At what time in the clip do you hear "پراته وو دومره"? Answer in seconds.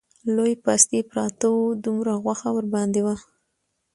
1.09-2.11